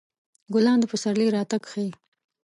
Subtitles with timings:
[0.53, 1.91] ګلان د پسرلي راتګ ښيي.